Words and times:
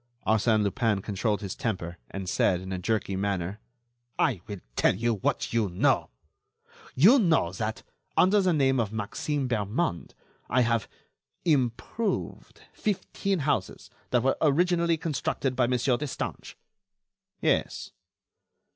Arsène 0.25 0.63
Lupin 0.63 0.99
controlled 0.99 1.41
his 1.41 1.53
temper 1.53 1.99
and 2.09 2.27
said, 2.27 2.59
in 2.59 2.71
a 2.73 2.79
jerky 2.79 3.15
manner: 3.15 3.59
"I 4.17 4.41
will 4.47 4.57
tell 4.75 4.95
you 4.95 5.13
what 5.13 5.53
you 5.53 5.69
know. 5.69 6.09
You 6.95 7.19
know 7.19 7.51
that, 7.51 7.83
under 8.17 8.41
the 8.41 8.51
name 8.51 8.79
of 8.79 8.91
Maxime 8.91 9.47
Bermond, 9.47 10.15
I 10.49 10.61
have... 10.61 10.87
improved 11.45 12.61
fifteen 12.73 13.41
houses 13.45 13.91
that 14.09 14.23
were 14.23 14.37
originally 14.41 14.97
constructed 14.97 15.55
by 15.55 15.67
Monsieur 15.67 15.97
Destange." 15.97 16.55
"Yes." 17.39 17.91